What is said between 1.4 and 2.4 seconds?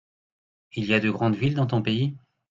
dans ton pays?